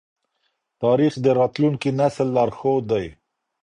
[0.83, 3.05] تاریخ د راتلونکي نسل لارښود دی.